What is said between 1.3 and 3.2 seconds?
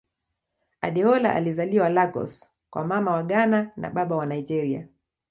alizaliwa Lagos kwa Mama